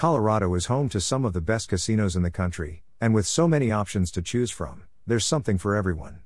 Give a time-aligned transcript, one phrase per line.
[0.00, 3.46] Colorado is home to some of the best casinos in the country, and with so
[3.46, 6.20] many options to choose from, there's something for everyone.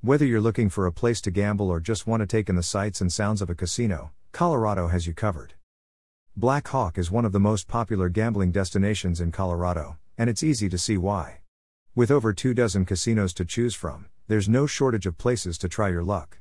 [0.00, 2.64] Whether you're looking for a place to gamble or just want to take in the
[2.64, 5.54] sights and sounds of a casino, Colorado has you covered.
[6.36, 10.68] Black Hawk is one of the most popular gambling destinations in Colorado, and it's easy
[10.68, 11.42] to see why.
[11.94, 15.90] With over two dozen casinos to choose from, there's no shortage of places to try
[15.90, 16.38] your luck.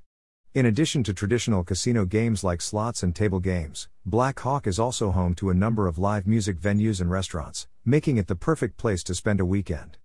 [0.54, 5.12] In addition to traditional casino games like slots and table games, Black Hawk is also
[5.12, 9.02] home to a number of live music venues and restaurants, making it the perfect place
[9.04, 9.98] to spend a weekend.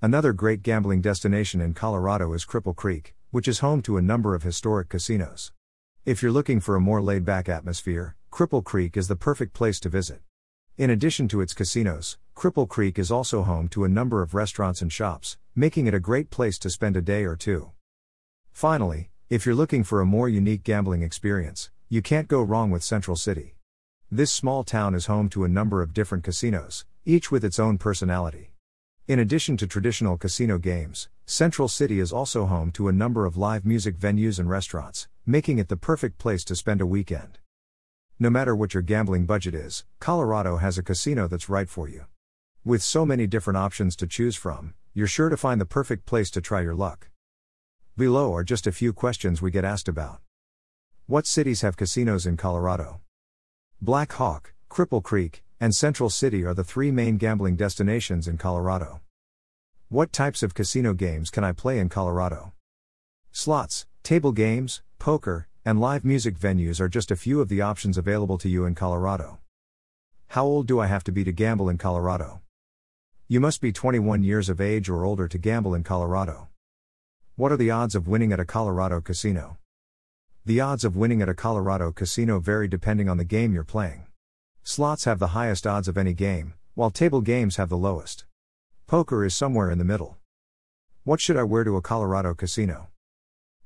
[0.00, 4.36] Another great gambling destination in Colorado is Cripple Creek, which is home to a number
[4.36, 5.50] of historic casinos.
[6.04, 9.80] If you're looking for a more laid back atmosphere, Cripple Creek is the perfect place
[9.80, 10.20] to visit.
[10.78, 14.82] In addition to its casinos, Cripple Creek is also home to a number of restaurants
[14.82, 17.72] and shops, making it a great place to spend a day or two.
[18.52, 22.82] Finally, if you're looking for a more unique gambling experience, you can't go wrong with
[22.82, 23.54] Central City.
[24.10, 27.78] This small town is home to a number of different casinos, each with its own
[27.78, 28.50] personality.
[29.08, 33.38] In addition to traditional casino games, Central City is also home to a number of
[33.38, 37.38] live music venues and restaurants, making it the perfect place to spend a weekend.
[38.18, 42.04] No matter what your gambling budget is, Colorado has a casino that's right for you.
[42.62, 46.30] With so many different options to choose from, you're sure to find the perfect place
[46.32, 47.08] to try your luck.
[47.96, 50.20] Below are just a few questions we get asked about.
[51.06, 53.00] What cities have casinos in Colorado?
[53.80, 59.00] Black Hawk, Cripple Creek, and Central City are the three main gambling destinations in Colorado.
[59.90, 62.52] What types of casino games can I play in Colorado?
[63.30, 67.96] Slots, table games, poker, and live music venues are just a few of the options
[67.96, 69.38] available to you in Colorado.
[70.30, 72.40] How old do I have to be to gamble in Colorado?
[73.28, 76.48] You must be 21 years of age or older to gamble in Colorado.
[77.36, 79.58] What are the odds of winning at a Colorado casino?
[80.44, 84.06] The odds of winning at a Colorado casino vary depending on the game you're playing.
[84.62, 88.24] Slots have the highest odds of any game, while table games have the lowest.
[88.86, 90.16] Poker is somewhere in the middle.
[91.02, 92.90] What should I wear to a Colorado casino?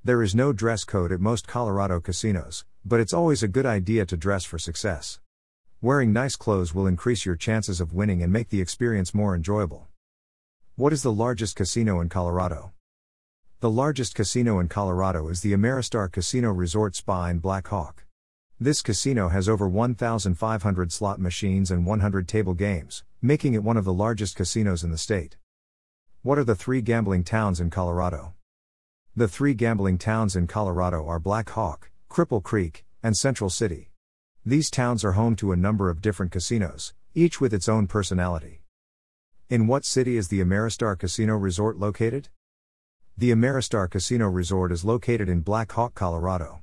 [0.02, 4.06] There is no dress code at most Colorado casinos, but it's always a good idea
[4.06, 5.20] to dress for success.
[5.82, 9.88] Wearing nice clothes will increase your chances of winning and make the experience more enjoyable.
[10.76, 12.72] What is the largest casino in Colorado?
[13.60, 18.04] The largest casino in Colorado is the Ameristar Casino Resort Spa in Black Hawk.
[18.60, 23.84] This casino has over 1,500 slot machines and 100 table games, making it one of
[23.84, 25.38] the largest casinos in the state.
[26.22, 28.34] What are the three gambling towns in Colorado?
[29.16, 33.90] The three gambling towns in Colorado are Black Hawk, Cripple Creek, and Central City.
[34.46, 38.62] These towns are home to a number of different casinos, each with its own personality.
[39.50, 42.28] In what city is the Ameristar Casino Resort located?
[43.20, 46.62] The Ameristar Casino Resort is located in Black Hawk, Colorado.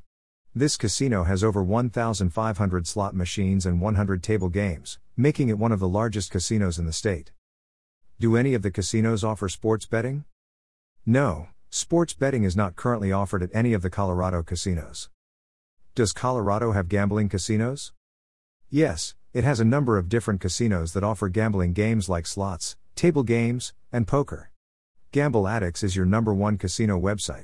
[0.55, 5.81] This casino has over 1,500 slot machines and 100 table games, making it one of
[5.81, 7.33] the largest casinos in the state.
[8.21, 10.23] Do any of the casinos offer sports betting?
[11.05, 15.09] No, sports betting is not currently offered at any of the Colorado casinos.
[15.93, 17.91] Does Colorado have gambling casinos?
[18.69, 23.23] Yes, it has a number of different casinos that offer gambling games like slots, table
[23.23, 24.51] games, and poker.
[25.15, 27.43] Gamble Addicts is your number one casino website.